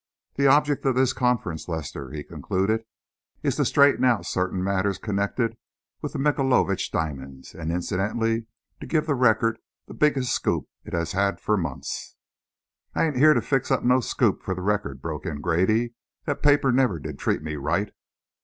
[0.33, 2.85] "The object of this conference, Lester," he concluded,
[3.43, 5.55] "is to straighten out certain matters connected
[6.01, 8.47] with the Michaelovitch diamonds and incidentally
[8.79, 12.15] to give the Record the biggest scoop it has had for months."
[12.95, 15.93] "I ain't here to fix up no scoop for the Record", broke in Grady.
[16.25, 17.93] "That paper never did treat me right."